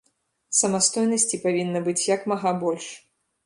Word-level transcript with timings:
Самастойнасці 0.59 1.41
павінна 1.45 1.85
быць 1.91 2.09
як 2.15 2.21
мага 2.35 2.59
больш. 2.69 2.93